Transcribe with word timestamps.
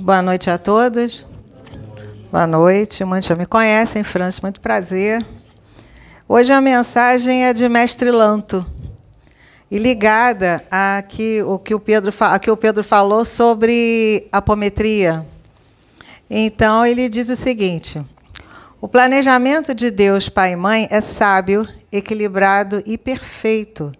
Boa 0.00 0.22
noite 0.22 0.48
a 0.48 0.56
todos. 0.56 1.26
Boa 2.30 2.46
noite. 2.46 3.04
Muitos 3.04 3.28
já 3.28 3.36
me 3.36 3.44
conhecem, 3.44 4.02
Francis, 4.02 4.40
muito 4.40 4.58
prazer. 4.58 5.22
Hoje 6.26 6.50
a 6.50 6.62
mensagem 6.62 7.44
é 7.44 7.52
de 7.52 7.68
Mestre 7.68 8.10
Lanto 8.10 8.64
e 9.70 9.76
ligada 9.76 10.64
a 10.70 11.04
que, 11.06 11.42
o, 11.42 11.58
que 11.58 11.74
o 11.74 11.78
Pedro, 11.78 12.10
a 12.20 12.38
que 12.38 12.50
o 12.50 12.56
Pedro 12.56 12.82
falou 12.82 13.22
sobre 13.22 14.26
apometria. 14.32 15.26
Então, 16.30 16.86
ele 16.86 17.06
diz 17.10 17.28
o 17.28 17.36
seguinte: 17.36 18.02
o 18.80 18.88
planejamento 18.88 19.74
de 19.74 19.90
Deus, 19.90 20.26
Pai 20.26 20.52
e 20.54 20.56
Mãe, 20.56 20.88
é 20.90 21.02
sábio, 21.02 21.68
equilibrado 21.92 22.82
e 22.86 22.96
perfeito, 22.96 23.92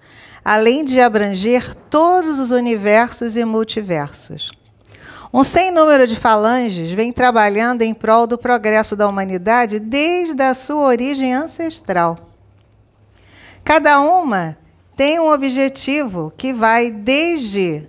além 0.43 0.87
de 0.87 1.03
abranger 1.03 1.75
todos 1.91 2.39
os 2.39 2.51
universos 2.51 3.37
e 3.37 3.45
multiversos. 3.45 4.62
Um 5.33 5.43
sem 5.43 5.71
número 5.71 6.07
de 6.07 6.15
falanges 6.15 6.93
vem 6.93 7.11
trabalhando 7.11 7.81
em 7.81 7.95
prol 7.95 8.27
do 8.27 8.37
progresso 8.37 8.95
da 8.95 9.09
humanidade 9.09 9.79
desde 9.79 10.43
a 10.43 10.53
sua 10.53 10.85
origem 10.87 11.33
ancestral. 11.33 12.19
Cada 13.65 14.01
uma 14.01 14.59
tem 14.95 15.19
um 15.19 15.31
objetivo 15.31 16.33
que 16.37 16.53
vai 16.53 16.91
desde, 16.91 17.89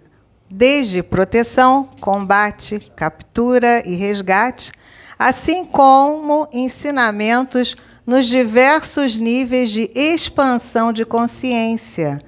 desde 0.50 1.04
proteção, 1.04 1.90
combate, 2.00 2.92
captura 2.96 3.86
e 3.86 3.96
resgate 3.96 4.72
assim 5.18 5.66
como 5.66 6.48
ensinamentos 6.52 7.76
nos 8.06 8.28
diversos 8.28 9.18
níveis 9.18 9.72
de 9.72 9.90
expansão 9.96 10.92
de 10.92 11.06
consciência, 11.06 12.22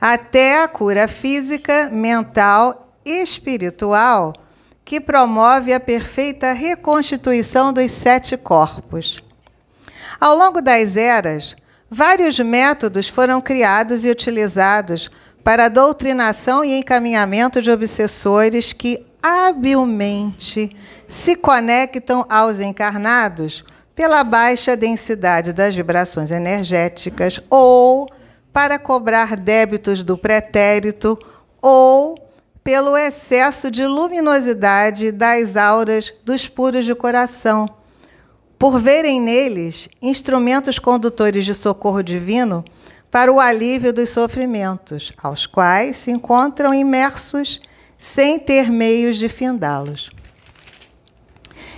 até 0.00 0.62
a 0.62 0.68
cura 0.68 1.08
física, 1.08 1.88
mental 1.90 2.94
e 3.04 3.22
espiritual, 3.22 4.34
que 4.92 5.00
promove 5.00 5.72
a 5.72 5.80
perfeita 5.80 6.52
reconstituição 6.52 7.72
dos 7.72 7.90
sete 7.92 8.36
corpos. 8.36 9.24
Ao 10.20 10.36
longo 10.36 10.60
das 10.60 10.98
eras, 10.98 11.56
vários 11.88 12.38
métodos 12.38 13.08
foram 13.08 13.40
criados 13.40 14.04
e 14.04 14.10
utilizados 14.10 15.10
para 15.42 15.64
a 15.64 15.68
doutrinação 15.70 16.62
e 16.62 16.76
encaminhamento 16.76 17.62
de 17.62 17.70
obsessores 17.70 18.74
que 18.74 19.02
habilmente 19.22 20.76
se 21.08 21.36
conectam 21.36 22.26
aos 22.28 22.60
encarnados 22.60 23.64
pela 23.94 24.22
baixa 24.22 24.76
densidade 24.76 25.54
das 25.54 25.74
vibrações 25.74 26.30
energéticas 26.30 27.40
ou 27.48 28.06
para 28.52 28.78
cobrar 28.78 29.36
débitos 29.36 30.04
do 30.04 30.18
pretérito 30.18 31.18
ou 31.62 32.21
pelo 32.64 32.96
excesso 32.96 33.70
de 33.70 33.86
luminosidade 33.86 35.10
das 35.10 35.56
auras 35.56 36.12
dos 36.24 36.48
puros 36.48 36.84
de 36.84 36.94
coração, 36.94 37.68
por 38.58 38.78
verem 38.78 39.20
neles 39.20 39.88
instrumentos 40.00 40.78
condutores 40.78 41.44
de 41.44 41.54
socorro 41.54 42.02
divino 42.02 42.64
para 43.10 43.32
o 43.32 43.40
alívio 43.40 43.92
dos 43.92 44.10
sofrimentos, 44.10 45.12
aos 45.22 45.46
quais 45.46 45.96
se 45.96 46.10
encontram 46.10 46.72
imersos 46.72 47.60
sem 47.98 48.38
ter 48.38 48.70
meios 48.70 49.16
de 49.16 49.28
findá-los. 49.28 50.10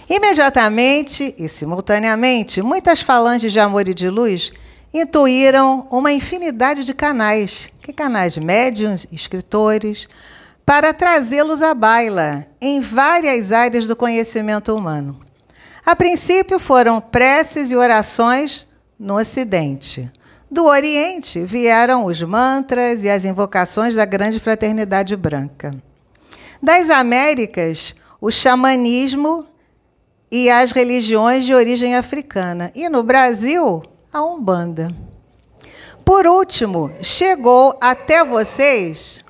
Imediatamente 0.08 1.34
e 1.39 1.48
simultaneamente, 1.48 2.61
muitas 2.61 3.01
falanges 3.01 3.52
de 3.52 3.58
amor 3.58 3.89
e 3.89 3.95
de 3.95 4.11
luz 4.11 4.52
intuíram 4.92 5.89
uma 5.90 6.12
infinidade 6.12 6.84
de 6.84 6.92
canais, 6.92 7.72
que 7.80 7.92
canais? 7.92 8.36
Médiums, 8.36 9.08
escritores, 9.11 10.08
para 10.64 10.92
trazê-los 10.92 11.61
à 11.63 11.75
baila 11.75 12.47
em 12.61 12.80
várias 12.80 13.52
áreas 13.52 13.86
do 13.86 13.95
conhecimento 13.95 14.75
humano. 14.75 15.20
A 15.85 15.95
princípio 15.95 16.58
foram 16.58 17.01
preces 17.01 17.70
e 17.70 17.77
orações 17.77 18.67
no 18.98 19.17
Ocidente. 19.19 20.11
Do 20.51 20.64
Oriente 20.64 21.45
vieram 21.45 22.05
os 22.05 22.23
mantras 22.23 23.05
e 23.05 23.11
as 23.11 23.25
invocações 23.25 23.95
da 23.95 24.05
grande 24.05 24.39
fraternidade 24.41 25.17
branca. 25.17 25.75
Das 26.63 26.89
Américas, 26.89 27.95
o 28.20 28.31
xamanismo 28.31 29.46
e 30.31 30.48
as 30.48 30.70
religiões 30.70 31.45
de 31.45 31.52
origem 31.52 31.95
africana. 31.95 32.70
E 32.75 32.89
no 32.89 33.02
Brasil, 33.02 33.83
a 34.13 34.23
Umbanda. 34.25 34.95
Por 36.05 36.27
último, 36.27 36.91
chegou 37.02 37.77
até 37.81 38.25
vocês 38.25 39.23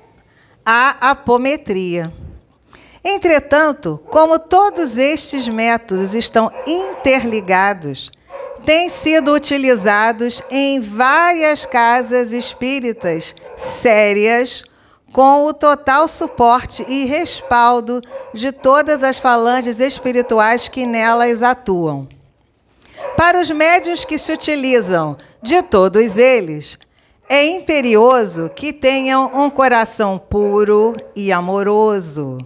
a 0.65 1.11
apometria. 1.11 2.11
Entretanto, 3.03 4.01
como 4.09 4.39
todos 4.39 4.97
estes 4.97 5.47
métodos 5.47 6.15
estão 6.15 6.51
interligados, 6.65 8.11
têm 8.65 8.89
sido 8.89 9.31
utilizados 9.31 10.41
em 10.49 10.79
várias 10.79 11.67
casas 11.67 12.33
espíritas 12.33 13.35
sérias 13.55 14.63
com 15.13 15.45
o 15.45 15.53
total 15.53 16.07
suporte 16.07 16.83
e 16.89 17.05
respaldo 17.05 18.01
de 18.33 18.51
todas 18.51 19.03
as 19.03 19.19
falanges 19.19 19.79
espirituais 19.79 20.67
que 20.67 20.85
nelas 20.85 21.43
atuam. 21.43 22.07
Para 23.15 23.39
os 23.39 23.49
médios 23.49 24.03
que 24.03 24.17
se 24.17 24.33
utilizam 24.33 25.15
de 25.41 25.61
todos 25.61 26.17
eles, 26.17 26.77
é 27.29 27.45
imperioso 27.45 28.49
que 28.49 28.71
tenham 28.71 29.31
um 29.33 29.49
coração 29.49 30.17
puro 30.17 30.95
e 31.15 31.31
amoroso, 31.31 32.37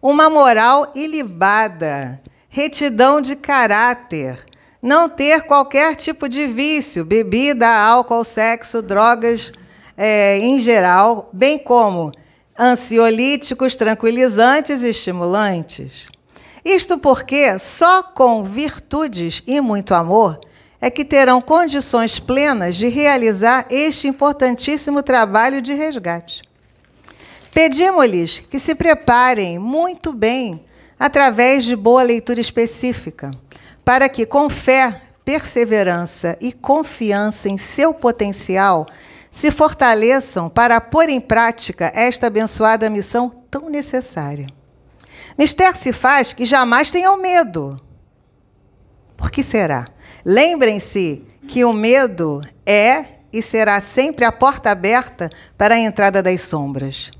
uma 0.00 0.28
moral 0.28 0.90
ilibada, 0.94 2.20
retidão 2.48 3.20
de 3.20 3.34
caráter, 3.34 4.38
não 4.82 5.08
ter 5.08 5.42
qualquer 5.42 5.96
tipo 5.96 6.28
de 6.28 6.46
vício, 6.46 7.04
bebida, 7.04 7.68
álcool, 7.68 8.24
sexo, 8.24 8.82
drogas 8.82 9.52
é, 9.96 10.38
em 10.38 10.58
geral, 10.58 11.30
bem 11.32 11.58
como 11.58 12.12
ansiolíticos, 12.58 13.74
tranquilizantes 13.74 14.82
e 14.82 14.90
estimulantes. 14.90 16.08
Isto 16.64 16.98
porque 16.98 17.58
só 17.58 18.02
com 18.02 18.42
virtudes 18.42 19.42
e 19.46 19.60
muito 19.60 19.94
amor 19.94 20.38
é 20.80 20.90
que 20.90 21.04
terão 21.04 21.40
condições 21.40 22.18
plenas 22.18 22.76
de 22.76 22.88
realizar 22.88 23.66
este 23.70 24.08
importantíssimo 24.08 25.02
trabalho 25.02 25.62
de 25.62 25.72
resgate. 25.72 26.42
Pedimos-lhes 27.52 28.40
que 28.40 28.58
se 28.58 28.74
preparem 28.74 29.58
muito 29.58 30.12
bem 30.12 30.62
através 30.98 31.64
de 31.64 31.74
boa 31.74 32.02
leitura 32.02 32.40
específica, 32.40 33.30
para 33.84 34.08
que, 34.08 34.26
com 34.26 34.50
fé, 34.50 35.00
perseverança 35.24 36.36
e 36.40 36.52
confiança 36.52 37.48
em 37.48 37.56
seu 37.56 37.94
potencial, 37.94 38.86
se 39.30 39.50
fortaleçam 39.50 40.48
para 40.48 40.80
pôr 40.80 41.08
em 41.08 41.20
prática 41.20 41.90
esta 41.94 42.26
abençoada 42.26 42.88
missão 42.88 43.30
tão 43.50 43.68
necessária. 43.68 44.46
Mister 45.36 45.76
se 45.76 45.92
faz 45.92 46.32
que 46.32 46.44
jamais 46.44 46.90
tenham 46.90 47.16
medo. 47.16 47.80
Por 49.16 49.30
que 49.30 49.42
será? 49.42 49.86
Lembrem-se 50.28 51.22
que 51.46 51.64
o 51.64 51.72
medo 51.72 52.42
é 52.66 53.04
e 53.32 53.40
será 53.40 53.80
sempre 53.80 54.24
a 54.24 54.32
porta 54.32 54.72
aberta 54.72 55.30
para 55.56 55.76
a 55.76 55.78
entrada 55.78 56.20
das 56.20 56.40
sombras. 56.40 57.12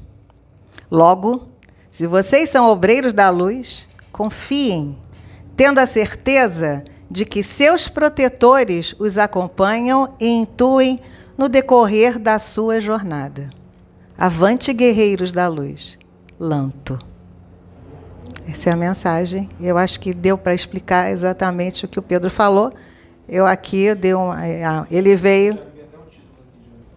Logo, 0.90 1.46
se 1.88 2.04
vocês 2.04 2.50
são 2.50 2.68
obreiros 2.68 3.12
da 3.12 3.30
luz, 3.30 3.88
confiem, 4.10 4.98
tendo 5.54 5.78
a 5.78 5.86
certeza 5.86 6.82
de 7.08 7.24
que 7.24 7.44
seus 7.44 7.86
protetores 7.86 8.92
os 8.98 9.18
acompanham 9.18 10.12
e 10.18 10.26
intuem 10.26 10.98
no 11.38 11.48
decorrer 11.48 12.18
da 12.18 12.40
sua 12.40 12.80
jornada. 12.80 13.50
Avante, 14.18 14.72
guerreiros 14.72 15.30
da 15.30 15.46
luz. 15.46 15.96
Lanto. 16.40 16.98
Essa 18.48 18.70
é 18.70 18.72
a 18.72 18.76
mensagem. 18.76 19.48
Eu 19.60 19.78
acho 19.78 20.00
que 20.00 20.12
deu 20.12 20.36
para 20.36 20.54
explicar 20.54 21.12
exatamente 21.12 21.84
o 21.84 21.88
que 21.88 22.00
o 22.00 22.02
Pedro 22.02 22.30
falou. 22.30 22.72
Eu 23.28 23.46
aqui 23.46 23.94
deu 23.94 24.18
um, 24.18 24.32
é, 24.34 24.86
ele 24.90 25.16
veio 25.16 25.58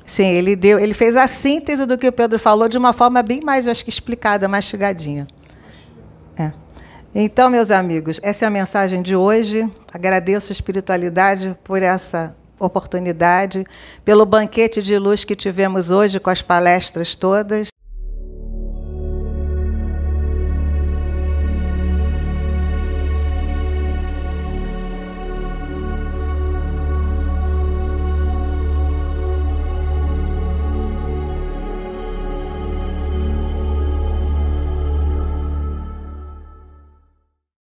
Sim, 0.09 0.25
ele 0.25 0.55
deu, 0.55 0.79
ele 0.79 0.95
fez 0.95 1.15
a 1.15 1.27
síntese 1.27 1.85
do 1.85 1.95
que 1.95 2.07
o 2.07 2.11
Pedro 2.11 2.39
falou 2.39 2.67
de 2.67 2.79
uma 2.79 2.93
forma 2.93 3.21
bem 3.21 3.41
mais, 3.41 3.67
acho 3.67 3.83
que 3.83 3.91
explicada, 3.91 4.47
mastigadinha. 4.47 5.27
É. 6.35 6.51
Então, 7.13 7.47
meus 7.47 7.69
amigos, 7.69 8.19
essa 8.23 8.43
é 8.43 8.47
a 8.47 8.49
mensagem 8.49 9.03
de 9.03 9.15
hoje. 9.15 9.71
Agradeço 9.93 10.51
a 10.51 10.53
espiritualidade 10.53 11.55
por 11.63 11.83
essa 11.83 12.35
oportunidade, 12.59 13.63
pelo 14.03 14.25
banquete 14.25 14.81
de 14.81 14.97
luz 14.97 15.23
que 15.23 15.35
tivemos 15.35 15.91
hoje 15.91 16.19
com 16.19 16.31
as 16.31 16.41
palestras 16.41 17.15
todas. 17.15 17.68